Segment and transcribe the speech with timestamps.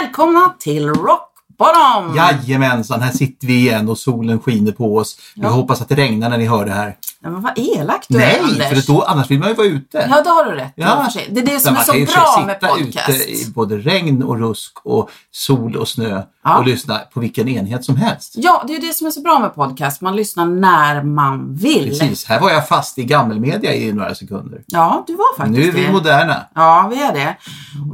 [0.00, 2.16] Välkomna till Rock Bottom!
[2.16, 5.16] Jajamensan, här sitter vi igen och solen skiner på oss.
[5.36, 5.48] Vi Ja.
[5.48, 6.96] hoppas att det regnar när ni hör det här.
[7.22, 8.68] Ja, men vad elak du är Nej, Anders.
[8.86, 10.08] för då, annars vill man ju vara ute.
[10.10, 11.08] Ja, det har du rätt Ja.
[11.30, 13.08] Det är det som är man så kan ju bra med sitta podcast.
[13.08, 16.58] ute i både regn och rusk och sol och snö Ja.
[16.58, 18.32] och lyssna på vilken enhet som helst.
[18.36, 20.00] Ja, det är det som är så bra med podcast.
[20.00, 21.88] Man lyssnar när man vill.
[21.88, 24.62] Precis, här var jag fast i gammelmedia i några sekunder.
[24.66, 25.92] Ja, du var faktiskt Nu är vi det.
[25.92, 26.46] moderna.
[26.54, 27.36] Ja, vi är det.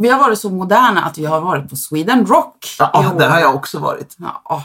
[0.00, 3.40] Vi har varit så moderna att vi har varit på Sweden Rock Ja, där har
[3.40, 4.16] jag också varit.
[4.18, 4.64] Ja.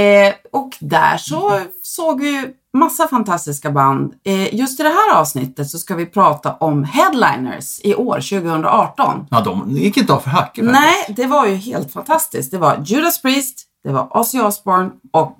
[0.00, 4.14] Eh, och där så såg vi massa fantastiska band.
[4.24, 9.26] Eh, just i det här avsnittet så ska vi prata om headliners i år, 2018.
[9.30, 10.70] Ja, de gick inte av för faktiskt.
[10.70, 12.50] Nej, det var ju helt fantastiskt.
[12.50, 15.38] Det var Judas Priest, det var Ozzy Osbourne och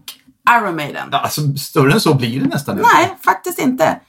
[0.51, 1.09] Iron Maiden.
[1.13, 2.91] Ja, Alltså, större än så blir det nästan inte.
[2.95, 4.01] Nej, faktiskt inte.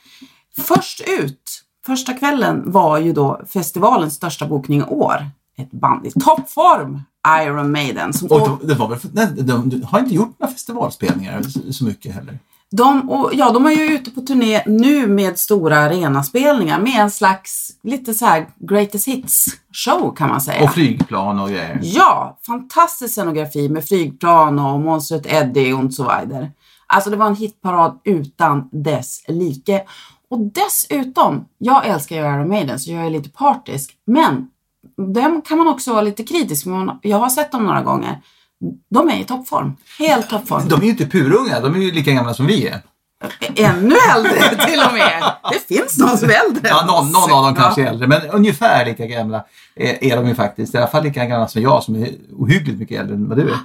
[0.61, 5.29] Först ut, första kvällen var ju då festivalens största bokning i år.
[5.57, 7.01] Ett band i toppform,
[7.41, 8.13] Iron Maiden.
[8.13, 11.41] Som Och de, det var väl, nej, de, de har inte gjort några festivalspelningar
[11.71, 12.39] så mycket heller.
[12.77, 17.11] De, och, ja, de är ju ute på turné nu med stora arenaspelningar med en
[17.11, 20.63] slags lite så här greatest hits show kan man säga.
[20.63, 21.79] Och flygplan och grejer.
[21.83, 26.51] Ja, fantastisk scenografi med flygplan och monstret Eddie och så vidare.
[26.87, 29.83] Alltså det var en hitparad utan dess like.
[30.29, 33.91] Och dessutom, jag älskar ju Iron Maiden så jag är lite partisk.
[34.05, 34.47] Men
[35.15, 36.99] dem kan man också vara lite kritisk med.
[37.01, 38.21] Jag har sett dem några gånger.
[38.89, 39.75] De är i toppform.
[39.99, 40.67] Helt toppform.
[40.67, 42.81] De är ju inte purunga, de är ju lika gamla som vi är.
[43.55, 45.23] Ännu äldre till och med.
[45.51, 46.67] Det finns någon som är äldre.
[46.69, 49.43] Ja, någon, någon av dem kanske är äldre, men ungefär lika gamla
[49.75, 50.75] är, är de ju faktiskt.
[50.75, 53.49] I alla fall lika gamla som jag som är ohyggligt mycket äldre än vad du
[53.49, 53.57] är.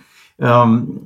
[0.43, 1.01] Um,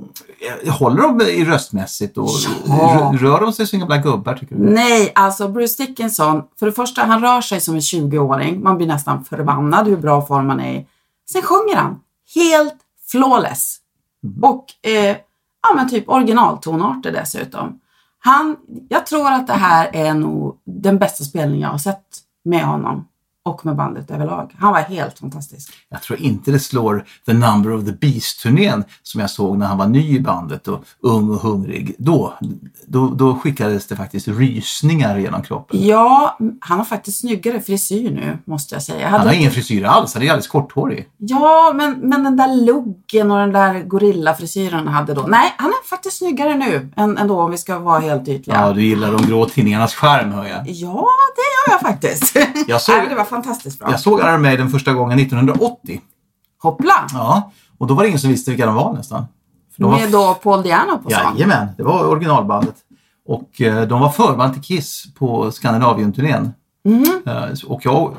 [0.71, 2.29] håller de i röstmässigt och
[2.67, 2.75] Ja.
[3.13, 4.63] rör- rör de sig som gamla gubbar tycker du?
[4.71, 8.63] Nej, alltså Bruce Dickinson, för det första, han rör sig som en 20-åring.
[8.63, 10.87] Man blir nästan förbannad hur bra form han är i.
[11.33, 12.01] Sen sjunger han
[12.35, 12.75] helt
[13.11, 13.77] flawless.
[14.25, 14.45] Mm.
[14.45, 15.17] Och eh,
[15.63, 17.81] ja, men typ originaltonarter dessutom.
[18.19, 18.57] Han,
[18.89, 22.07] jag tror att det här är nog den bästa spelningen jag har sett
[22.45, 23.09] med honom
[23.47, 24.55] och med bandet överlag.
[24.59, 25.73] Han var helt fantastisk.
[25.89, 29.79] Jag tror inte det slår The Number of the Beast-turnén som jag såg när han
[29.79, 31.95] var ny i bandet och ung och hungrig.
[31.99, 32.35] Då,
[32.87, 35.87] då, då skickades det faktiskt rysningar genom kroppen.
[35.87, 39.01] Ja, han har faktiskt snyggare frisyr nu, måste jag säga.
[39.01, 41.09] Jag Han hade har inte- ingen frisyr alls, han är alldeles korthårig.
[41.17, 45.23] Ja, men, men den där luggen och den där gorillafrisyren han hade då.
[45.29, 48.57] Nej, han är faktiskt snyggare nu än, än då om vi ska vara helt ytliga.
[48.61, 50.69] Ja, du gillar de grå tidningarnas skärm hör jag.
[50.69, 51.07] Ja,
[51.37, 52.37] det gör jag faktiskt.
[52.69, 53.91] Jag såg- Nej, det var fantastiskt bra.
[53.91, 56.01] Jag såg Iron Maiden första gången 1980.
[56.63, 57.07] Hoppla!
[57.13, 59.25] Ja, och då var det ingen som visste vilka de var nästan.
[59.75, 61.35] För de var Med då Paul Diano på sång.
[61.37, 62.75] Jajamän, det var originalbandet.
[63.27, 66.53] Och eh, de var förband till Kiss på Skandinavien-turnén.
[66.85, 67.23] Mhm.
[67.27, 68.15] Eh, och jag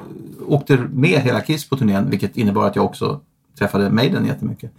[0.47, 3.19] åkte med hela Kiss på turnén vilket innebar att jag också
[3.59, 4.71] träffade Maiden jättemycket.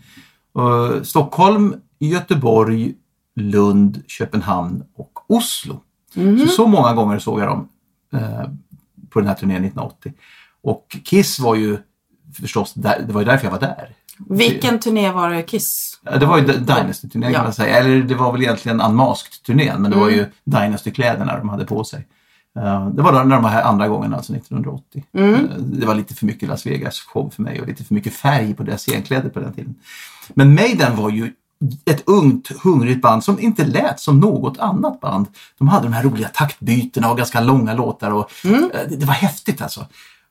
[0.58, 2.94] Uh, Stockholm, Göteborg,
[3.36, 5.80] Lund, Köpenhamn och Oslo.
[6.14, 6.38] Mhm.
[6.38, 7.68] Så, så många gånger såg jag dem
[8.12, 8.48] eh,
[9.16, 10.12] på den här turnén 1980.
[10.62, 11.78] Och Kiss var ju
[12.40, 13.94] förstås, där, det var ju därför jag var där.
[14.28, 16.00] Vilken turné var det Kiss?
[16.20, 17.36] Det var ju Dynasty-turnén Ja.
[17.36, 17.76] kan man säga.
[17.78, 22.06] Eller det var väl egentligen Unmasked-turnén men det var ju Dynasty-kläderna de hade på sig.
[22.58, 25.04] Eh, Det var när de här andra gången, alltså 1980.
[25.12, 28.54] Eh, Det var lite för mycket Las Vegas-show för mig och lite för mycket färg
[28.54, 29.74] på deras scenkläder på den tiden.
[30.34, 31.32] Men Maiden var ju
[31.84, 35.26] ett ungt, hungrigt band som inte lät som något annat band.
[35.58, 38.70] De hade de här roliga taktbytena och ganska långa låtar och Mm.
[38.74, 39.86] eh, det, var häftigt alltså.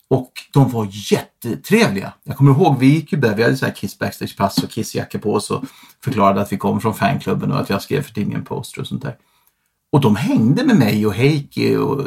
[0.07, 2.13] Och de var jättetrevliga.
[2.23, 5.19] Jag kommer ihåg, vi gick ju där, vi hade så här Kiss Backstage-pass och Kiss-jacka
[5.19, 5.63] på oss och
[6.03, 9.01] förklarade att vi kom från fanklubben och att jag skrev för tidningen Poster och sånt
[9.03, 9.15] där.
[9.91, 12.01] Och de hängde med mig och Heikki och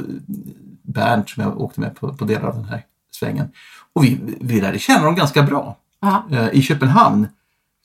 [0.83, 3.49] Bernt som jag åkte med på, på delar av den här svängen.
[3.93, 5.77] Och vi, vi lärde känna dem ganska bra.
[6.01, 6.27] Ja.
[6.31, 7.29] Eh, I Köpenhamn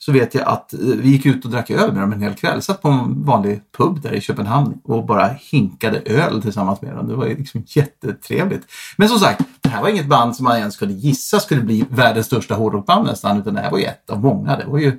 [0.04, 2.34] så vet jag att eh, vi gick ut och drack öl med dem en hel
[2.34, 2.62] kväll.
[2.62, 7.08] Satt på en vanlig pub där i Köpenhamn och bara hinkade öl tillsammans med dem.
[7.08, 8.66] Det var liksom jättetrevligt.
[8.96, 11.84] Men som sagt, det här var inget band som man ens skulle gissa skulle bli
[11.90, 13.38] världens största hårdrockband nästan.
[13.38, 14.56] Utan det här var ju ett av många.
[14.56, 14.98] Det var ju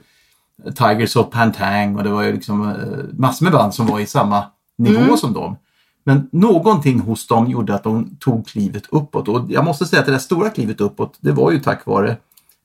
[0.75, 4.05] Tigers of Pantang och det var ju liksom eh, massor med band som var i
[4.05, 4.43] samma
[4.77, 5.57] nivå som dem.
[6.03, 9.27] Men någonting hos dem gjorde att de tog klivet uppåt.
[9.27, 12.17] Och jag måste säga att det där stora klivet uppåt, det var ju tack vare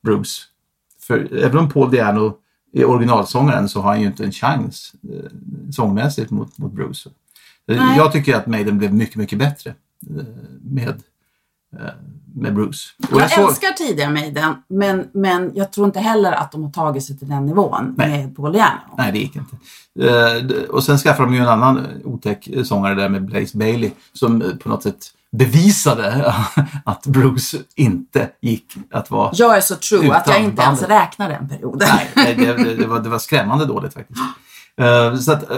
[0.03, 0.41] Bruce.
[1.11, 2.37] För även om Paul Diano
[2.73, 5.31] är originalsångaren så har han ju inte en chans eh,
[5.73, 7.11] sångmässigt mot, mot Bruce.
[7.71, 7.97] Eh, Nej.
[7.97, 10.25] Jag tycker att Maiden blev mycket, mycket bättre eh,
[10.63, 11.03] med,
[11.79, 11.87] eh,
[12.35, 12.79] med Bruce.
[13.13, 16.71] Och Jag såg- älskar tidiga Maiden, men, men jag tror inte heller att de har
[16.71, 18.09] tagit sig till den nivån Nej.
[18.27, 18.79] med Paul Diano.
[18.99, 19.57] Nej, det gick inte.
[20.01, 23.91] Eh, och sen skaffade de ju en annan eh, otäck sångare där med Blaze Bailey
[24.13, 26.35] som eh, på något sätt bevisade
[26.85, 29.31] att Bruce inte gick att vara...
[29.35, 31.03] Jag är så true att jag inte ens bandet.
[31.03, 31.89] räknar den perioden.
[32.17, 34.21] Nej, det, det, det, var, det var skrämmande dåligt faktiskt.
[34.77, 35.57] Eh, så att, eh,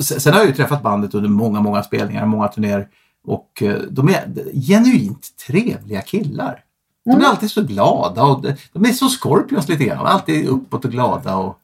[0.00, 2.88] sen, har jag ju träffat bandet under många, många spelningar, många turnéer
[3.26, 4.24] och eh, de är
[4.68, 6.60] genuint trevliga killar.
[7.04, 7.22] De Mm.
[7.22, 10.06] är alltid så glada och de, de är som Scorpions lite grann.
[10.06, 11.56] Alltid uppåt och glada och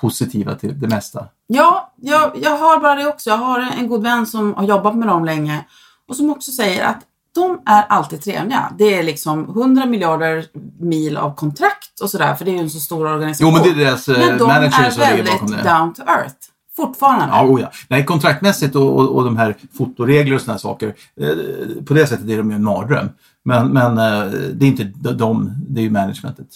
[0.00, 1.24] positiva till det mesta.
[1.46, 3.30] Ja, jag, jag har bara det också.
[3.30, 5.64] Jag har en god vän som har jobbat med dem länge
[6.08, 8.72] och som också säger att de är alltid trevliga.
[8.78, 10.44] Det är liksom 100 miljarder
[10.78, 13.48] mil av kontrakt och sådär, för det är ju en så stor organisation.
[13.48, 15.62] Jo, men det är deras eh, Men de manager är som ligger väldigt bakom det.
[15.62, 16.34] down to earth.
[16.76, 17.26] Fortfarande.
[17.36, 17.70] Ja, oh ja.
[17.88, 20.94] Nej, kontraktmässigt och, och, och de här fotoregler och sådana saker.
[21.20, 23.08] Eh, på det sättet är de ju en mardröm.
[23.44, 26.46] Men, men eh, det är inte de, det är ju managementet.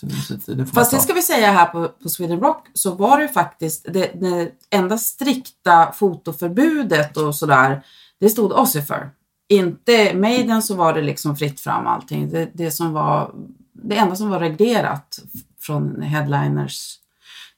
[0.47, 3.29] Det Fast det ska vi säga här på, på Sweden Rock så var det ju
[3.29, 7.83] faktiskt det, det enda strikta fotoförbudet och sådär.
[8.21, 9.11] Det stod för.
[9.53, 12.31] Inte Maiden så var det liksom fritt fram allting.
[12.31, 13.31] Det, det som var
[13.73, 15.19] det enda som var reglerat
[15.61, 16.99] från headliners.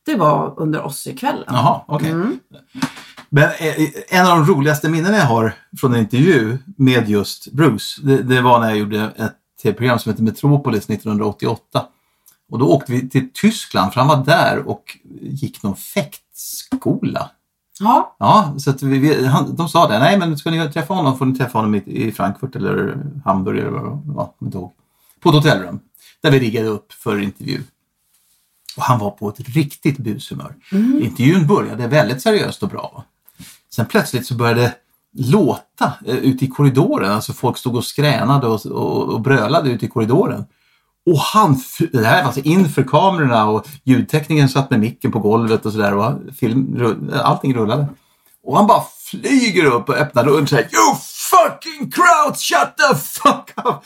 [0.07, 1.45] Det var under Ozzy-kvällen.
[1.47, 2.11] Jaha, okej.
[2.11, 2.39] Mm.
[3.29, 8.01] Men eh, en av de roligaste minnen jag har från en intervju med just Bruce,
[8.03, 11.87] det, det var när jag gjorde ett tv-program som heter Metropolis 1988.
[12.51, 17.31] Och då åkte vi till Tyskland, för han var där och gick någon fäktskola.
[17.81, 19.99] Ja, Ja, så att vi, vi, han, de sa det.
[19.99, 23.59] Nej, men ska ni träffa honom får ni träffa honom i, i Frankfurt eller Hamburg
[23.59, 24.01] eller vad det var.
[24.17, 24.73] Ja, kommer inte ihåg.
[25.21, 25.81] På ett hotellrum.
[26.23, 27.63] Där vi riggade upp för intervju.
[28.77, 30.55] Och han var på ett riktigt bushumör.
[31.01, 33.05] Intervjun började väldigt seriöst och bra.
[33.71, 34.75] Sen plötsligt så började
[35.13, 37.13] låta eh, ute i korridoren.
[37.13, 40.45] Alltså folk stod och skränade och, och, och brölade ute i korridoren.
[41.07, 41.61] Och han,
[41.93, 45.95] det här var alltså inför kamerorna och ljudtekniken satt med micken på golvet och sådär
[45.95, 46.83] och film,
[47.25, 47.87] allting rullade.
[48.45, 50.97] Och han bara flyger upp och öppnar dörren och säger You
[51.31, 53.85] fucking crowd, shut the fuck up!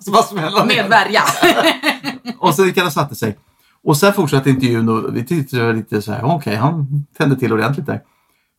[0.00, 1.22] så bara smäller med värja.
[2.38, 3.38] och så gick han och satte sig.
[3.84, 7.86] Och sen fortsatte intervjun och vi tyckte lite så här, okej, han tände till ordentligt
[7.86, 8.00] där.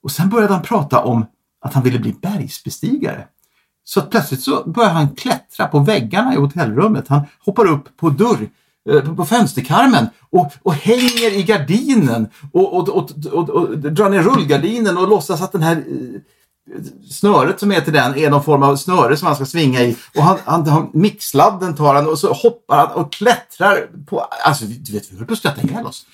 [0.03, 1.25] Och sen började han prata om
[1.61, 3.27] att han ville bli bergsbestigare.
[3.83, 7.07] Så plötsligt så börjar han klättra på väggarna i hotellrummet.
[7.07, 8.49] Han hoppar upp på dörr,
[8.89, 14.21] eh, på- fönsterkarmen och, och hänger i gardinen och, och, och, och, och drar ner
[14.23, 16.21] rullgardinen och låtsas att den här eh,
[17.09, 19.95] snöret som är till den är någon form av snöre som han ska svinga i.
[20.15, 24.19] Och han, han, han mixladden tar han och så hoppar han och klättrar på...
[24.19, 26.05] Alltså du vet, vi höll på att skratta ihjäl oss.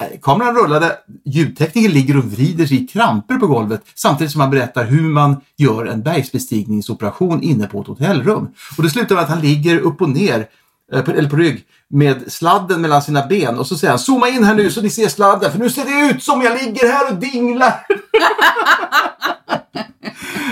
[0.00, 4.50] Eh, kameran rullade, ljudtekniken ligger och vrider sig i kramper på golvet samtidigt som han
[4.50, 8.48] berättar hur man gör en bergsbestigningsoperation inne på ett hotellrum.
[8.76, 10.46] Och det slutar med att han ligger upp och ner,
[10.92, 14.44] eh, eller på rygg, med sladden mellan sina ben och så säger han zooma in
[14.44, 17.12] här nu så ni ser sladden för nu ser det ut som jag ligger här
[17.12, 17.74] och dinglar.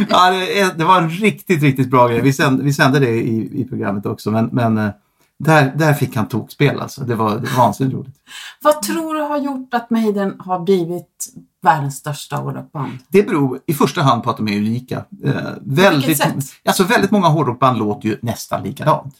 [0.08, 2.20] ja, det, det var en riktigt, riktigt bra grej.
[2.20, 4.90] Vi sände, vi sände det i, i programmet också men, men eh,
[5.44, 7.04] där, där fick han tokspel alltså.
[7.04, 8.16] Det var, det var vansinnigt roligt.
[8.62, 11.32] Vad tror du har gjort att Maiden har blivit
[11.62, 12.98] världens största hårdrockband?
[13.08, 15.04] Det beror i första hand på att de är unika.
[15.24, 16.34] Eh, väldigt, sätt?
[16.64, 19.14] alltså väldigt många hårdrockband låter ju nästan likadant.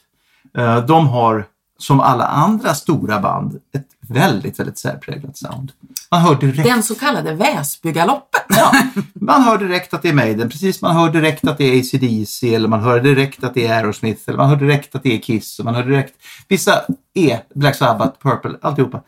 [0.57, 1.45] Eh, de har,
[1.77, 5.71] som alla andra stora band, ett väldigt, väldigt särpräglat sound.
[6.11, 8.41] Man hör direkt, Den så kallade Väsbygaloppen.
[8.49, 8.71] ja,
[9.13, 12.55] man hör direkt att det är Maiden, precis man hör direkt att det är AC/DC
[12.55, 15.19] eller man hör direkt att det är Aerosmith eller man hör direkt att det är
[15.19, 16.13] Kiss och man hör direkt,
[16.47, 16.81] vissa
[17.13, 19.01] är Black Sabbath, Purple, alltihopa.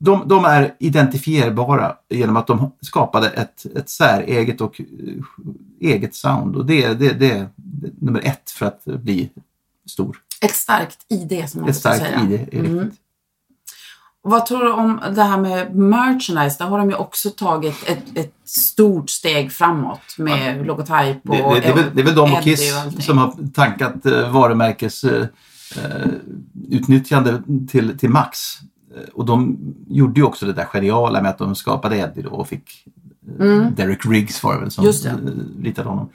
[0.00, 5.24] de, de är identifierbara genom att de skapade ett, ett säreget och uh,
[5.80, 7.48] eget sound och det, det, det är
[8.00, 9.30] nummer ett för att bli
[9.90, 10.16] stor.
[10.40, 12.20] Ett starkt ID som man Ett starkt säga.
[12.22, 12.90] ID är Mm.
[14.26, 16.56] Vad tror du om det här med merchandise?
[16.58, 21.42] Där har de ju också tagit ett, ett stort steg framåt med logotyp och Det,
[21.54, 23.02] det, det, är väl, det är väl de och Kiss allting.
[23.02, 25.26] som har tankat eh, varumärkes eh,
[25.76, 26.08] eh,
[26.70, 28.38] utnyttjande till, till max.
[28.96, 32.30] Eh, Och de gjorde ju också det där geniala med att de skapade Eddie då
[32.30, 32.84] och fick
[33.40, 34.88] eh, Derek Riggs var det väl som Mm.
[34.92, 35.14] Just det.
[35.62, 36.08] ritade honom.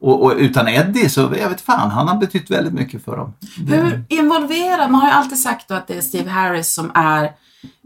[0.00, 3.32] Och, och utan Eddie så, jag vet fan, han har betytt väldigt mycket för dem.
[3.68, 4.90] Hur involverad?
[4.90, 7.30] Man har ju alltid sagt då att det är Steve Harris som är,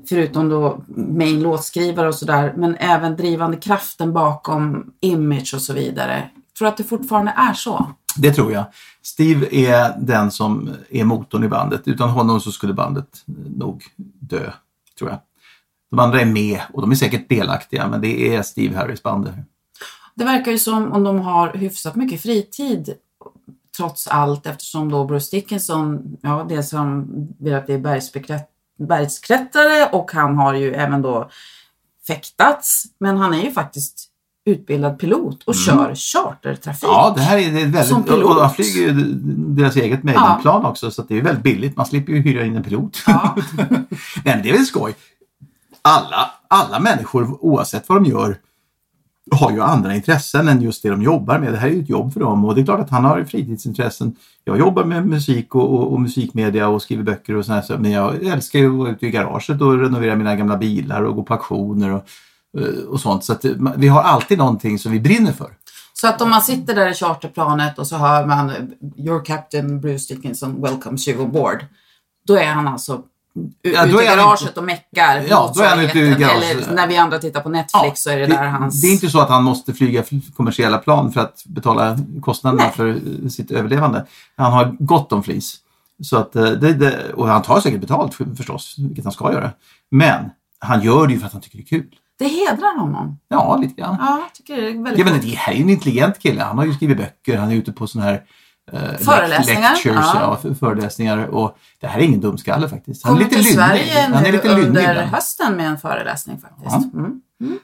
[0.08, 6.30] förutom då main låtskrivare och sådär, men även drivande kraften bakom image och så vidare.
[6.58, 7.87] Tror du att det fortfarande är så?
[8.16, 8.64] Det tror jag.
[9.02, 11.88] Steve är den som är motorn i bandet.
[11.88, 13.25] Utan honom så skulle bandet
[13.56, 13.84] nog
[14.18, 14.52] dö,
[14.99, 15.18] tror jag.
[15.90, 19.32] De andra är med och de är säkert delaktiga men det är Steve Harris band.
[20.14, 22.94] det verkar ju som om de har hyfsat mycket fritid
[23.76, 27.08] trots allt eftersom då Bruce Dickinson, ja det som
[27.38, 31.30] vet att det är bergsbeklätt- bergsklättrare och han har ju även då
[32.06, 34.06] fäktats men han är ju faktiskt
[34.44, 36.84] utbildad pilot och kör chartertrafik.
[36.84, 36.94] Mm.
[36.94, 38.14] Ja, det här är det är Som väldigt...
[38.14, 38.37] pilot.
[38.37, 38.92] Och han flyger ju
[39.54, 41.76] deras eget Maiden-plan också så det är väldigt billigt.
[41.76, 43.02] Man slipper ju hyra in en pilot.
[43.06, 43.37] Ja.
[43.56, 43.87] Nej,
[44.25, 44.94] men det är väl skoj.
[45.82, 48.37] Alla, alla människor oavsett vad de gör
[49.30, 51.52] har ju andra intressen än just det de jobbar med.
[51.52, 53.25] Det här är ju ett jobb för dem och det är klart att han har
[53.25, 54.16] fritidsintressen.
[54.44, 57.78] Jag jobbar med musik och, och, och musikmedia och skriver böcker och sådär.
[57.78, 61.16] Men jag älskar ju att vara ute i garaget och renovera mina gamla bilar och
[61.16, 62.04] gå på auktioner och,
[62.60, 63.25] eh, och sånt.
[63.25, 65.50] Så att eh, vi har alltid någonting som vi brinner för.
[65.92, 68.56] Så att om man sitter där i charterplanet och så hör man eh,
[68.96, 71.64] Your Captain Bruce Dickinson welcomes you aboard.
[72.26, 73.02] Då är han alltså
[73.62, 75.25] Ja, ute i garaget och meckar.
[75.28, 76.50] Ja, då är han ute i garaget.
[76.66, 78.80] Eller när vi andra tittar på Netflix så är det, där hans...
[78.82, 82.62] det är inte så att han måste flyga fl- kommersiella plan för att betala kostnaderna
[82.62, 82.72] Nej.
[82.72, 84.06] för eh, sitt överlevande.
[84.37, 85.56] Han har gott om flis.
[86.02, 89.32] Så att, eh, det, det, och han tar säkert betalt för- förstås, vilket han ska
[89.32, 89.50] göra.
[89.90, 91.87] Men han gör det ju för att han tycker det är kul.
[92.18, 93.18] Det hedrar honom.
[93.28, 93.96] Ja, lite grann.
[94.00, 95.22] Ja, jag tycker det är väldigt menar, coolt.
[95.32, 96.42] det här är ju en intelligent kille.
[96.42, 98.22] Han har ju skrivit böcker, han är ute på sådana här
[98.98, 100.38] Föreläsningar, lectures, ja.
[100.44, 100.54] ja.
[100.54, 101.18] föreläsningar.
[101.26, 103.04] Och det här är ingen dumskalle faktiskt.
[103.04, 103.54] Han är lite lynnig.
[103.54, 105.10] Sverige Han är lite nu lynnig under ibland.
[105.10, 106.94] hösten med en föreläsning faktiskt.
[106.94, 107.20] Mm.
[107.40, 107.58] Mm.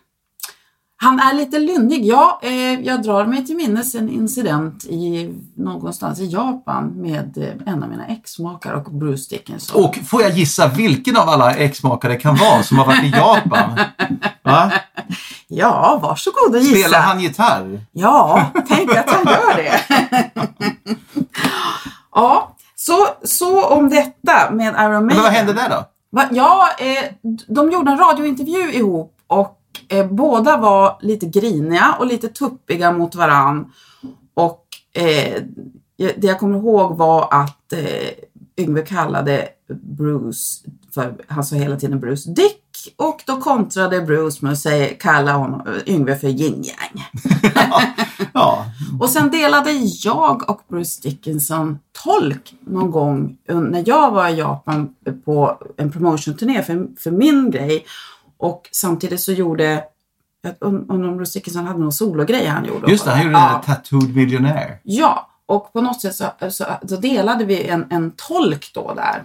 [0.98, 2.04] Han är lite lynnig.
[2.04, 7.72] Ja, eh, jag drar mig till minnes en incident i någonstans i Japan med eh,
[7.72, 9.84] en av mina exmakar och Bruce Dickinson.
[9.84, 13.78] Och får jag gissa vilken av alla exmakare kan vara som har varit i Japan?
[14.42, 14.72] Va?
[15.48, 16.88] Ja, varsågod och gissa.
[16.88, 17.80] Spelar han gitarr?
[17.92, 20.25] Ja, tänk att han gör det.
[22.16, 25.06] ja, så, så om detta med Iron Maiden.
[25.06, 25.84] Men vad hände där då?
[26.10, 26.28] Va?
[26.32, 27.12] Ja, eh,
[27.46, 33.14] de gjorde en radiointervju ihop och eh, båda var lite griniga och lite tuppiga mot
[33.14, 33.72] varann.
[34.34, 35.42] Och eh,
[35.96, 38.10] det jag kommer ihåg var att eh,
[38.56, 42.65] Yngve kallade Bruce, för han sa hela tiden Bruce Dick
[42.96, 47.04] och då kontrade Bruce med att säga, kalla honom, Yngve för yin yang.
[48.32, 48.66] Ja,
[49.00, 49.70] Och sen delade
[50.04, 56.62] jag och Bruce Dickinson tolk någon gång när jag var i Japan på en promotion-turné
[56.62, 57.86] för, för min grej.
[58.38, 59.84] Och samtidigt så gjorde,
[60.42, 62.90] jag undrar om Bruce Dickinson hade någon sologrej han gjorde.
[62.90, 63.10] just det.
[63.10, 63.62] Han gjorde ja.
[63.66, 64.78] Tattooed Millionaire.
[64.82, 69.24] Ja, och på något sätt så, så, så delade vi en, en tolk då där.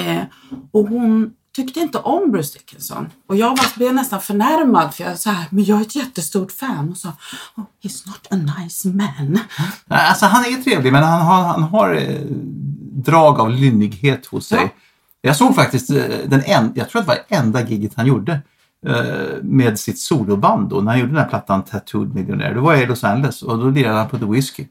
[0.00, 0.22] Eh,
[0.70, 3.08] och hon tyckte inte om Bruce Dickinson.
[3.26, 6.90] Och jag var, blev nästan förnärmad för jag sa men jag är ett jättestort fan
[6.90, 7.08] och sa,
[7.56, 9.38] oh, he's not a nice man.
[9.88, 12.20] Alltså han är trevlig men han har, han har eh,
[12.92, 14.58] drag av lynnighet hos sig.
[14.62, 14.68] Ja.
[15.20, 18.40] Jag såg faktiskt eh, den en, jag tror att det var enda giget han gjorde
[18.86, 22.54] eh, med sitt soloband då, när han gjorde den här plattan Tattooed Millionaire.
[22.54, 24.66] Då var jag i Los Angeles och då lirade han på The Whiskey.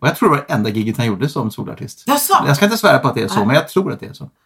[0.00, 2.04] Och jag tror det var det enda giget han gjorde som solartist.
[2.06, 2.34] Jaså?
[2.46, 3.46] Jag ska inte svära på att det är så, Nej.
[3.46, 4.30] men jag tror att det är så.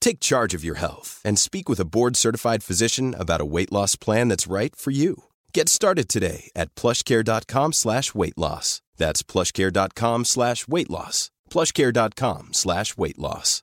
[0.00, 3.96] Take charge of your health and speak with a board-certified physician about a weight loss
[3.96, 5.24] plan that's right for you.
[5.54, 8.80] Get started today at plushcare.com slash weight loss.
[8.96, 11.30] That's plushcare.com slash weight loss.
[11.50, 13.62] plushcare.com slash weight loss.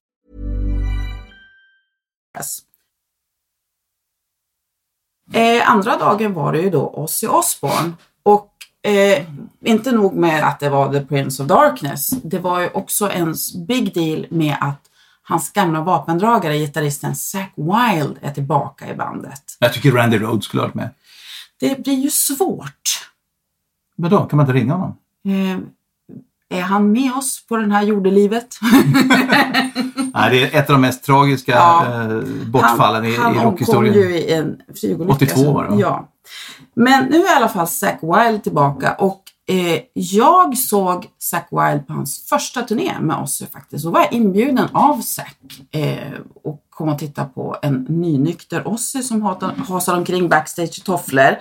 [5.33, 7.93] Eh, andra dagen var det ju då Ozzy Osbourne.
[8.23, 8.51] Och
[8.81, 9.25] eh,
[9.61, 12.09] inte nog med att det var The Prince of Darkness.
[12.09, 13.35] Det var ju också en
[13.67, 14.89] big deal med att
[15.27, 19.41] hans gamla vapendragare, gitarristen Zack Wild, är tillbaka i bandet.
[19.59, 20.89] Jag tycker Randy Rhodes skulle ha varit med.
[21.59, 23.09] Det blir ju svårt.
[23.97, 24.97] Men då kan man inte ringa honom?
[25.27, 28.57] Eh, är han med oss på den här jordelivet?
[30.13, 31.85] Nej, det är ett av de mest tragiska Ja.
[31.85, 33.93] eh, bortfallen han, i, han i omkom rockhistorien.
[33.93, 35.13] ju i en flygolycka.
[35.13, 35.75] 82 så- var det, va?
[35.79, 36.09] Ja.
[36.73, 41.87] Men nu är i alla fall Zack Wild tillbaka och eh, jag såg Zack Wild
[41.87, 43.85] på hans första turné med oss faktiskt.
[43.85, 45.37] Och var jag inbjuden av Zack
[45.71, 49.21] eh, och kom och titta på en nynykter Ozzy som
[49.67, 51.37] hasade omkring backstage i tofflor.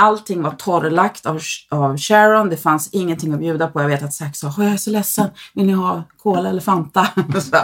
[0.00, 2.48] Allting var torrlagt av, av Sharon.
[2.48, 3.82] Det fanns ingenting att bjuda på.
[3.82, 5.28] Jag vet att Zack sa, jag är så ledsen.
[5.54, 7.08] Vill ni ha cola eller Fanta?
[7.40, 7.56] Så,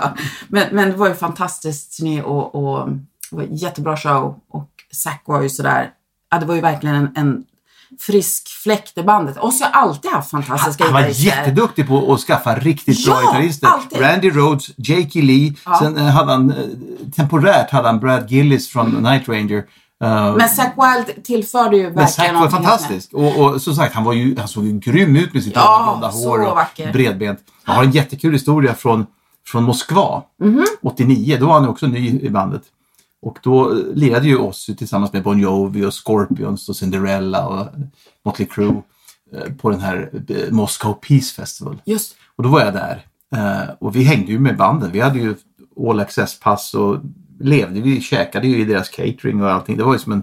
[0.49, 2.89] men, men det var ju fantastiskt turné och, och
[3.35, 4.41] och jättebra show.
[4.49, 5.91] Och Zack var ju sådär,
[6.31, 7.45] ja det var ju verkligen en, en
[8.01, 9.37] frisk fläkt i bandet.
[9.37, 11.27] Och så har alltid haft fantastiska Han var gitarrister.
[11.37, 13.67] jätteduktig på att skaffa riktigt bra Ja, gitarrister.
[13.67, 14.01] alltid.
[14.01, 15.79] Randy Rhodes, Jakey Lee, Ja.
[15.83, 16.57] sen eh, hade han eh,
[17.17, 19.65] temporärt hade han Brad Gillis från Night Ranger.
[20.05, 23.13] Eh, Men Zack Wild tillförde ju men verkligen Zack var någonting helt fantastisk.
[23.13, 25.83] Och, och som sagt, han, var ju, han såg ju grym ut med sitt Ja,
[26.01, 26.93] blonda hår och vacker.
[26.93, 27.39] bredbent.
[27.67, 29.07] Jag har en jättekul historia från,
[29.47, 30.65] från Moskva, Mhm.
[30.83, 31.37] 89.
[31.41, 32.63] Då var han också ny i bandet.
[33.25, 37.67] Och då eh, lirade ju Ozzy tillsammans med Bon Jovi och Scorpions och Cinderella och
[38.25, 38.83] Motley Crue
[39.33, 41.83] eh, på den här eh, Moscow Peace Festival.
[41.85, 43.07] Just Och då var jag där.
[43.37, 44.93] Eh, och vi hängde ju med banden.
[44.93, 45.35] Vi hade ju
[45.89, 47.01] all access-pass och
[47.41, 47.81] levde.
[47.81, 49.77] Vi käkade ju i deras catering och allting.
[49.77, 50.23] Det var ju som en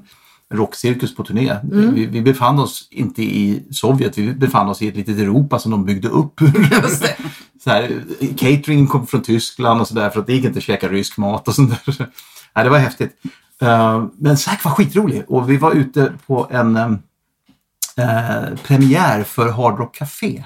[0.54, 1.56] rockcirkus på turné.
[1.64, 4.18] Vi, vi befann oss inte i Sovjet.
[4.18, 6.40] Vi befann oss i ett litet Europa som de byggde upp.
[7.64, 8.04] Så här,
[8.38, 11.48] catering kom från Tyskland och sådär för att det gick inte att käka rysk mat
[11.48, 12.10] och sånt där.
[12.56, 13.16] Nej, det var häftigt.
[13.62, 16.92] Eh, men Zack var skitrolig och vi var ute på en eh,
[17.98, 20.44] eh, premiär för Hard Rock Café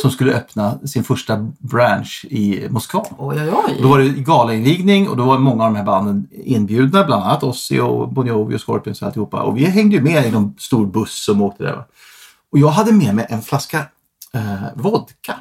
[0.00, 3.04] som skulle öppna sin första branch i Moskva.
[3.18, 3.78] Oj, oj, oj.
[3.82, 7.42] Då var det galainvigning och då var många av de här banden inbjudna, bland annat
[7.42, 9.42] Ozzy och Bon Jovi och Scorpions och alltihopa.
[9.42, 11.84] Och vi hängde ju med i någon stor buss som åkte där.
[12.52, 13.78] Och jag hade med mig en flaska
[14.34, 15.36] eh, vodka.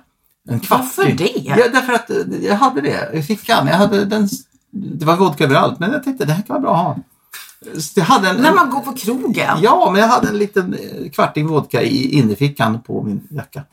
[0.49, 0.87] En kvarting.
[0.97, 1.39] Varför det?
[1.43, 3.67] Ja, därför att eh, jag hade det i fickan.
[3.67, 4.29] Jag hade den,
[4.71, 6.97] det var vodka överallt, men jag tänkte det här kan vara bra att ha.
[7.79, 9.57] Så jag hade en, När man går på krogen.
[9.61, 13.63] Ja, men jag hade en liten eh, kvarting vodka i innerfickan på min jacka.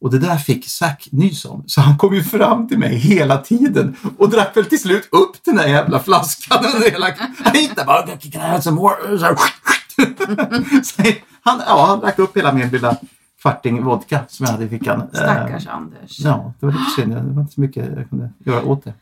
[0.00, 1.64] Och det där fick Zack nys om.
[1.66, 5.44] Så han kom ju fram till mig hela tiden och drack väl till slut upp
[5.44, 7.06] den där jävla flaskan under hela...
[7.06, 9.18] Han där bara, can I have some more?
[10.84, 11.02] Så
[11.42, 12.96] han, ja, han drack upp hela min lilla
[13.42, 15.00] kvarting vodka som jag hade i fickan.
[15.00, 16.20] Eh, Stackars Anders.
[16.20, 17.14] Ja, det var lite synd.
[17.14, 18.94] Det var inte så mycket jag kunde göra åt det.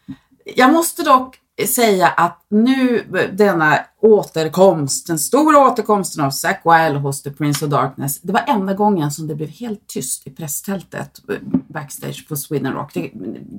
[0.45, 7.23] Jag måste dock säga att nu denna återkomst, den stora återkomsten av Zack Wild hos
[7.23, 11.21] The Prince of Darkness, det var enda gången som det blev helt tyst i presstältet
[11.69, 12.95] backstage på Sweden Rock.
[12.95, 13.11] Det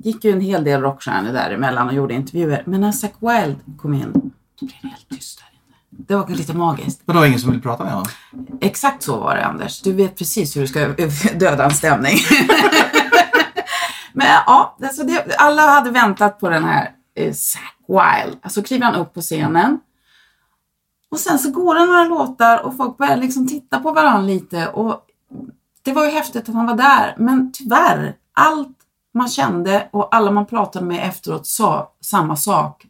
[0.04, 3.94] gick ju en hel del rockstjärnor däremellan och gjorde intervjuer, men när Zack Wild kom
[3.94, 4.12] in,
[4.60, 6.06] då blev det helt tyst där inne.
[6.08, 7.02] Det var lite magiskt.
[7.04, 8.08] Men det var ingen som ville prata med honom.
[8.60, 9.80] Exakt så var det Anders.
[9.80, 10.88] Du vet precis hur du ska
[11.38, 12.16] döda en stämning.
[14.16, 18.38] Men ja, alltså det, alla hade väntat på den här eh, Zack Wild.
[18.42, 19.78] Alltså kliver han upp på scenen.
[21.10, 24.68] Och sen så går det några låtar och folk börjar liksom titta på varandra lite.
[24.68, 25.00] Och
[25.82, 27.14] det var ju häftigt att han var där.
[27.18, 28.76] Men tyvärr, allt
[29.14, 32.86] man kände och alla man pratade med efteråt sa samma sak.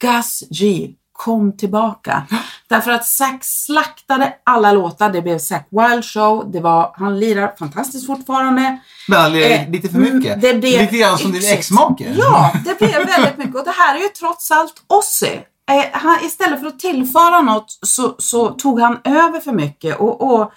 [0.00, 0.94] Gus G,
[1.24, 2.22] kom tillbaka.
[2.68, 5.10] Därför att Zack slaktade alla låtar.
[5.10, 6.50] Det blev Zack Wild Show.
[6.52, 8.78] Det var, han lirar fantastiskt fortfarande.
[9.08, 10.40] Men han Eh, lite för mycket.
[10.40, 12.14] det blev lite grann som din exmake.
[12.18, 13.54] Ja, det blev väldigt mycket.
[13.56, 15.26] Och det här är ju trots allt Ozzy.
[15.70, 20.32] eh, han, istället för att tillföra något så, så tog han över för mycket och,
[20.34, 20.52] och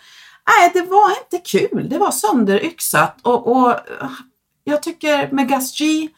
[0.48, 1.90] nej, det var inte kul.
[1.90, 3.76] Det var sönderyxat och, och
[4.64, 6.10] jag tycker med Gus G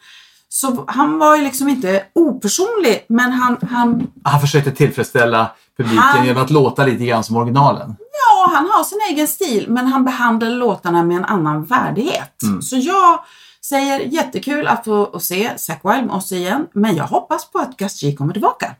[0.56, 6.26] så han var ju liksom inte opersonlig men han, han, Han försökte tillfredsställa publiken Han-
[6.26, 7.96] genom att låta lite grann som originalen.
[7.98, 12.32] ja, han har sin egen stil men han behandlade låtarna med en annan värdighet.
[12.62, 13.20] Så jag
[13.64, 17.76] säger jättekul att få se Zack Wild med oss igen men jag hoppas på att
[17.76, 18.70] Gus G kommer tillbaka.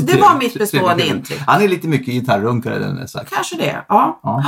[0.00, 1.14] så det var mitt bestående Trevligt.
[1.16, 1.40] intryck.
[1.46, 3.30] Han är lite mycket gitarrunkare den Zack.
[3.30, 4.20] Kanske det, ja.
[4.22, 4.44] Ja.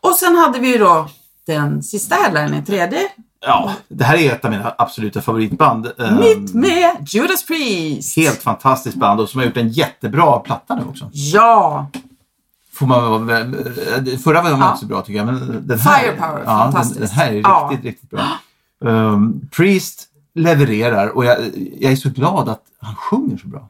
[0.00, 1.08] Och sen hade vi ju då
[1.46, 3.08] den sista headlinen, tredje.
[3.46, 5.86] Ja, det här är ett av mina absoluta favoritband.
[5.98, 8.16] Ehm, Mitt med Judas Priest.
[8.16, 11.10] Helt fantastiskt band och som har gjort en jättebra platta nu också.
[11.12, 11.86] Ja,
[12.74, 14.66] Får man, eh, förra var Ja.
[14.68, 15.26] inte så bra tycker jag.
[15.26, 17.00] Men den här, Firepower, ja, den, fantastiskt.
[17.00, 17.78] den här är riktigt, Ja.
[17.82, 18.22] riktigt bra.
[18.90, 21.36] Um, Priest levererar och jag,
[21.80, 23.68] jag är så glad att han sjunger så bra.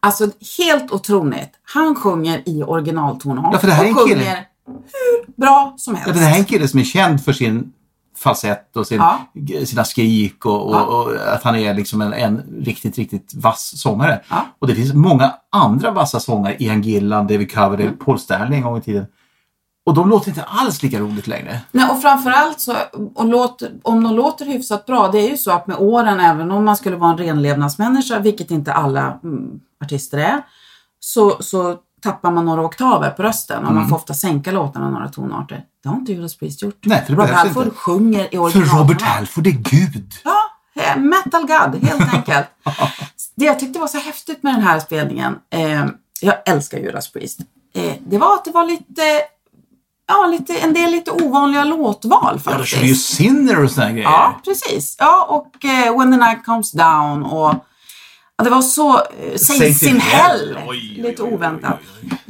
[0.00, 0.28] alltså
[0.58, 1.50] helt otroligt.
[1.74, 5.74] Han sjunger i originaltonart Ja, för det här är en och kille- sjunger hur bra
[5.76, 6.06] som helst.
[6.08, 7.72] Ja, men det här är en kille som är känd för sin
[8.22, 9.18] falsett och sin, Ja.
[9.66, 10.82] sina skrik och, och, Ja.
[10.84, 14.20] och att han är liksom en, en riktigt, riktigt vass sångare.
[14.28, 14.46] Ja.
[14.58, 17.98] Och det finns många andra vassa sångare, Ian Gillan, David Coverdale, Mm.
[17.98, 19.06] Paul Stanley en gång i tiden.
[19.86, 21.60] Och de låter inte alls lika roligt längre.
[21.72, 22.74] Nej, och framförallt så,
[23.14, 26.50] och låt, om de låter hyfsat bra, det är ju så att med åren, även
[26.50, 30.42] om man skulle vara en renlevnadsmänniska, vilket inte alla mm, artister är,
[31.00, 35.08] så, så tappar man några oktaver på rösten och man får ofta sänka låtarna några
[35.08, 35.64] tonarter.
[35.82, 36.78] Det har inte Judas Priest gjort.
[36.86, 37.76] Nej, för det Rob behövs Halford inte.
[37.76, 38.78] sjunger i För original.
[38.78, 40.12] Robert Halford är Gud!
[40.24, 40.38] Ja,
[40.82, 42.46] eh, metal God, helt enkelt.
[43.36, 45.86] det jag tyckte var så häftigt med den här spelningen, eh,
[46.20, 47.40] jag älskar Judas Priest,
[47.74, 49.02] eh, det var att det var lite,
[50.08, 52.68] ja, lite, en del lite ovanliga låtval Ja, då faktiskt.
[52.68, 54.02] kör ju Sinner och här grejer.
[54.04, 54.96] Ja, precis.
[54.98, 57.54] Ja, och eh, When the Night Comes Down och
[58.42, 60.58] ja, det var så eh, Saints in Hell.
[60.96, 61.78] Lite oväntat.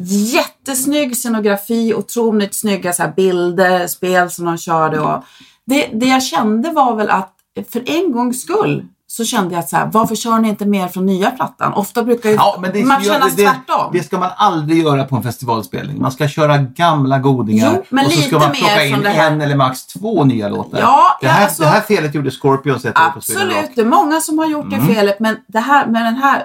[0.06, 5.00] Jättesnygg scenografi, otroligt snygga så här, bilder, spel som de körde.
[5.00, 5.24] Och
[5.66, 7.34] det, det jag kände var väl att
[7.72, 10.88] för en gångs skull så kände jag att så här, varför kör ni inte mer
[10.88, 11.72] från nya plattan?
[11.74, 13.90] Ofta brukar ju Ja, men det, man känna det, tvärtom.
[13.92, 16.02] det ska man aldrig göra på en festivalspelning.
[16.02, 19.40] Man ska köra gamla godingar Jo, men och så ska man plocka in det en
[19.40, 20.78] eller max två nya låtar.
[20.80, 23.84] Ja, det, här, alltså- det här felet gjorde Scorpions ett år på Absolut, det är
[23.84, 24.94] många som har gjort det Mm.
[24.94, 26.44] felet men det här med den här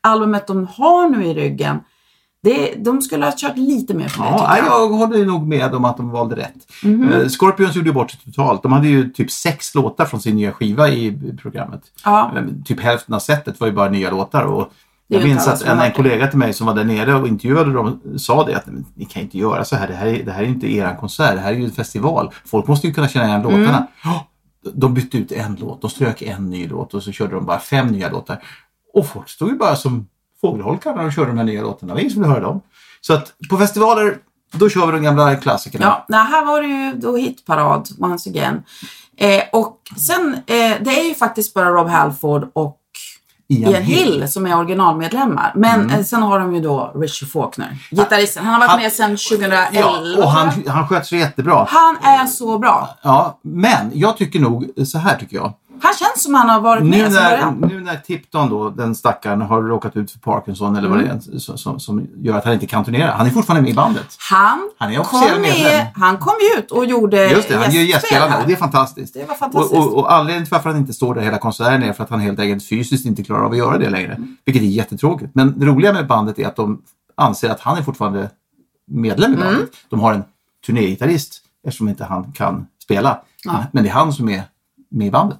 [0.00, 1.80] albumet de har nu i ryggen,
[2.42, 4.66] det, de skulle ha kört lite mer för det Ja, jag.
[4.66, 6.54] jag håller nog med om att de valde rätt.
[6.82, 7.12] Mhm.
[7.12, 8.62] Eh, Scorpions gjorde bort sig totalt.
[8.62, 11.80] De hade ju typ sex låtar från sin nya skiva i programmet.
[12.04, 12.32] Ja.
[12.36, 14.42] Eh, Typ hälften av setet var ju bara nya låtar.
[14.42, 14.72] Och
[15.06, 18.00] jag minns att en, en kollega till mig som var där nere och intervjuade dem
[18.18, 19.88] sa det att "Men ni kan inte göra så här.
[19.88, 21.34] Det här är, det här är inte eran konsert.
[21.34, 22.32] Det här är ju en festival.
[22.46, 23.60] Folk måste ju kunna känna igen Mm.
[23.60, 23.86] låtarna.
[24.04, 24.26] Ja,
[24.72, 27.58] De bytte ut en låt, de strök en ny låt och så körde de bara
[27.58, 28.42] fem nya låtar.
[28.94, 30.06] Och folk stod ju bara som
[30.40, 31.90] fågelholkar när de körde de här nya låtarna.
[31.90, 32.60] Det var ingen som ville höra dem.
[33.00, 34.18] Så att på festivaler,
[34.52, 35.84] då kör vi de gamla klassikerna.
[35.86, 38.62] Ja, nej, här var det ju då hitparad once again.
[39.16, 42.74] Eh, och sen, eh, det är ju faktiskt bara Rob Halford och
[43.50, 45.52] Ian Ian Hill som är originalmedlemmar.
[45.56, 45.94] Men Mm.
[45.94, 48.44] eh, sen har de ju då Richie Faulkner, gitarristen.
[48.44, 49.68] Han har varit Han- med sedan 2011.
[50.16, 51.66] Ja, och han, han sköt sig jättebra.
[51.70, 52.88] han är så bra.
[53.02, 55.52] Ja, men jag tycker nog, så här tycker jag.
[55.82, 59.40] Han känns som han har varit Nu med när, nu när Tipton då, den stackaren,
[59.40, 61.16] har råkat ut för Parkinson eller vad det Mm.
[61.34, 63.10] är som, som, som gör att han inte kan turnera.
[63.12, 64.16] Han är fortfarande med i bandet.
[64.30, 65.42] Han, Han är kom medlem.
[65.42, 68.56] med, han kom ut och gjorde Just det, han gör gästspel gästspelande och det är
[68.56, 69.14] fantastiskt.
[69.14, 69.74] Det var fantastiskt.
[69.74, 72.10] Och, och, och anledningen till varför han inte står där hela konserten är för att
[72.10, 74.16] han helt enkelt fysiskt inte klarar av att göra det längre.
[74.44, 75.30] Vilket är jättetråkigt.
[75.34, 76.82] Men det roliga med bandet är att de
[77.14, 78.30] anser att han är fortfarande
[78.90, 79.46] medlem i Mm.
[79.48, 79.70] bandet.
[79.88, 80.22] De har en
[80.66, 83.20] turnégitarrist eftersom inte han kan spela.
[83.44, 83.64] Ja.
[83.72, 84.42] Men det är han som är
[84.90, 85.38] med i bandet.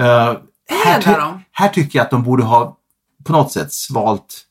[0.00, 0.38] Uh,
[0.84, 1.40] här, dem.
[1.52, 2.76] här tycker jag att de borde ha
[3.24, 4.46] på något sätt svalt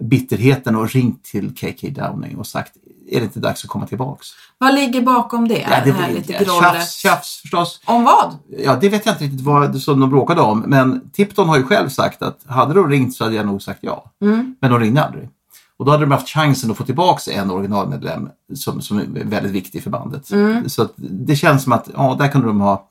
[0.00, 2.72] bitterheten och ringt till KK Downing och sagt
[3.08, 4.28] är det inte dags att komma tillbaks?
[4.58, 5.66] Vad ligger bakom det?
[5.70, 7.80] Ja, det här lite tjafs, tjafs förstås.
[7.84, 8.34] Om vad?
[8.58, 10.60] Ja, det vet jag inte riktigt vad som de bråkade om.
[10.60, 13.78] Men Tipton har ju själv sagt att hade de ringt så hade jag nog sagt
[13.82, 14.12] ja.
[14.22, 14.56] Mm.
[14.60, 15.28] Men de ringde aldrig.
[15.76, 19.52] Och då hade de haft chansen att få tillbaka en originalmedlem som, som är väldigt
[19.52, 20.30] viktig för bandet.
[20.30, 20.68] Mm.
[20.68, 22.88] Så det känns som att ja, där kunde de ha,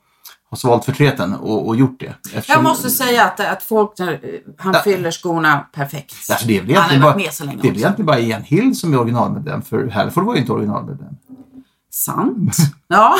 [0.50, 2.06] ha svalt förtreten och, och gjort det.
[2.24, 4.20] Eftersom- Jag måste säga att, att folk, när,
[4.58, 4.80] han Ja.
[4.80, 6.14] fyller skorna perfekt.
[6.30, 8.06] Alltså det är väl han har varit bara, med så länge det är väl egentligen
[8.06, 11.08] bara Ian Hill som är originalmedlem för Halford var ju inte originalmedlem.
[11.90, 12.56] Sant.
[12.88, 13.16] Ja.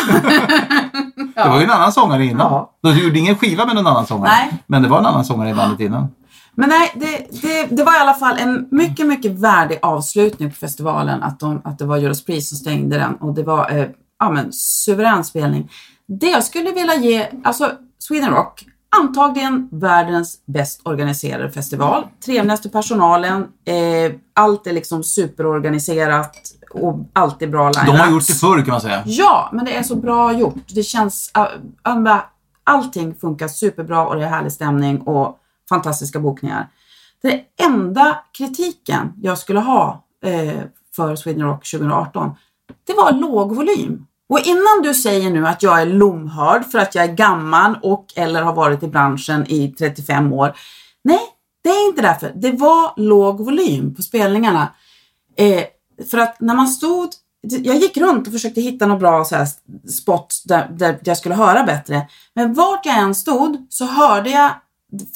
[1.35, 2.53] Det var ju en annan sångare innan.
[2.53, 2.73] Ja.
[2.83, 4.29] De gjorde ingen skiva med någon annan sångare.
[4.31, 4.63] Nej.
[4.67, 6.09] Men det var en annan sångare i bandet innan.
[6.55, 10.57] Men nej, det, det, det var i alla fall en mycket, mycket värdig avslutning på
[10.57, 13.87] festivalen att, de, att det var Judas Priest som stängde den och det var eh,
[14.21, 15.71] ja, men, suverän spelning.
[16.09, 18.65] Det jag skulle vilja ge, alltså Sweden Rock
[18.99, 22.07] Antagligen världens bäst organiserade festival.
[22.25, 23.47] Trevligaste personalen.
[23.65, 26.37] Eh, allt är liksom superorganiserat
[26.71, 29.03] och alltid bra line De har gjort det förr kan man säga.
[29.07, 30.75] Ja, men det är så bra gjort.
[30.75, 31.33] Det känns...
[31.87, 32.17] Uh,
[32.65, 35.39] allting funkar superbra och det är härlig stämning och
[35.69, 36.69] fantastiska bokningar.
[37.23, 40.61] Den enda kritiken jag skulle ha eh,
[40.97, 42.31] för Sweden Rock 2018,
[42.87, 44.07] det var låg volym.
[44.29, 48.07] Och innan du säger nu att jag är lomhörd för att jag är gammal och
[48.17, 50.57] eller har varit i branschen i 35 år.
[51.05, 51.21] Nej,
[51.65, 52.33] det är inte därför.
[52.35, 54.69] Det var låg volym på spelningarna.
[55.37, 55.65] Eh,
[56.11, 57.09] för att när man stod,
[57.41, 59.49] jag gick runt och försökte hitta något bra så här,
[59.91, 62.09] spot där, där jag skulle höra bättre.
[62.35, 64.51] Men vart jag än stod så hörde jag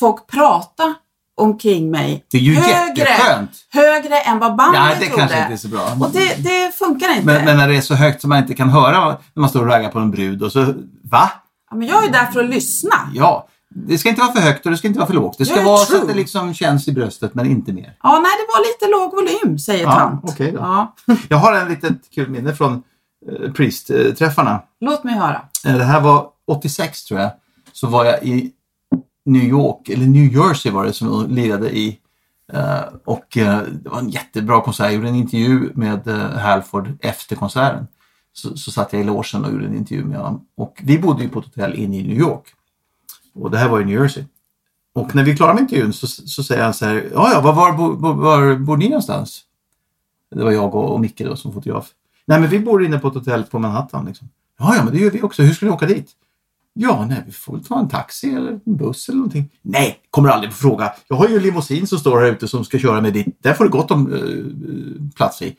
[0.00, 0.94] folk prata
[1.40, 2.24] omkring mig.
[2.30, 3.50] Det är ju högre, jätteskönt.
[3.72, 5.20] Högre än vad bandet Ja, det trodde.
[5.20, 5.96] kanske inte är så bra.
[6.00, 7.26] Och det, det funkar inte.
[7.26, 9.60] Men, men, när det är så högt som man inte kan höra när man står
[9.60, 11.30] och raggar på en brud och så, va?
[11.70, 12.94] Ja, men jag är där för att lyssna.
[13.14, 15.38] Ja, det ska inte vara för högt och det ska inte vara för lågt.
[15.38, 15.98] Det ska vara true.
[15.98, 17.96] så att det liksom känns i bröstet men inte mer.
[18.02, 20.24] Ja, nej det var lite låg volym säger ja, tant.
[20.24, 20.58] Okay då.
[20.58, 20.94] Ja.
[21.28, 22.82] jag har en litet kul minne från
[23.30, 24.62] eh, Priest-träffarna.
[24.80, 25.42] Låt mig höra.
[25.66, 27.30] Eh, det här var 86 tror jag.
[27.72, 28.52] Så var jag i
[29.24, 31.98] New York, eller New Jersey var det som hon lirade i.
[32.54, 34.84] Uh, och uh, det var en jättebra konsert.
[34.84, 37.86] Jag gjorde en intervju med uh, Halford efter konserten.
[38.32, 40.46] Så, så satt jag i logen och gjorde en intervju med honom.
[40.56, 42.44] Och vi bodde ju på ett hotell inne i New York.
[43.34, 44.24] Och det här var i New Jersey.
[44.92, 47.52] Och när vi klarade med intervjun så, så säger han så här, ja ja, var,
[47.52, 49.42] var, var, var bor ni någonstans?
[50.34, 51.90] Det var jag och, och Micke då som fotograf.
[52.26, 54.06] Nej men vi bor inne på ett hotell på Manhattan.
[54.06, 54.28] Liksom.
[54.58, 55.42] Ja ja, men det gör vi också.
[55.42, 56.10] Hur ska ni åka dit?
[56.82, 59.50] Ja, nej, vi får väl ta en taxi eller en buss eller någonting.
[59.62, 60.92] Nej, kommer aldrig på fråga.
[61.08, 63.26] Jag har ju en limousin som står här ute som ska köra mig dit.
[63.42, 65.56] Där får du gott om uh, plats i.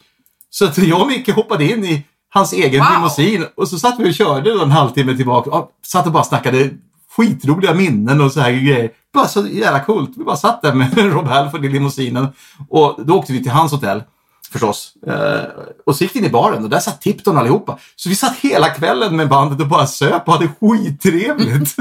[0.49, 2.93] Så att jag och Micke hoppade in i hans egen wow.
[2.93, 5.49] limousin och så satt vi och körde en halvtimme tillbaka.
[5.49, 6.69] Och satt och bara snackade
[7.17, 8.91] skitroliga minnen och så här grejer.
[9.13, 10.11] Bara så jävla coolt.
[10.17, 12.27] Vi bara satt där med Rob Halford i limousinen
[12.69, 14.03] och då åkte vi till hans hotell
[14.51, 14.93] förstås.
[15.07, 15.43] Eh,
[15.85, 17.77] och så gick vi in i baren och där satt Tipton allihopa.
[17.95, 21.77] Så vi satt hela kvällen med bandet och bara söp och hade skittrevligt.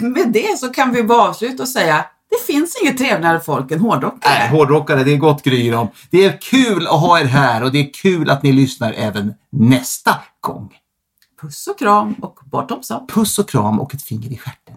[0.00, 3.80] med det så kan vi bara avsluta och säga det finns inget trevligare folk än
[3.80, 4.38] hårdrockare.
[4.38, 5.88] Nej, hårdrockare, det är gott gry om.
[6.10, 9.34] Det är kul att ha er här och det är kul att ni lyssnar även
[9.50, 10.72] nästa gång.
[11.40, 13.10] Puss och kram och bottoms up.
[13.10, 14.76] Puss och kram och ett finger i stjärten.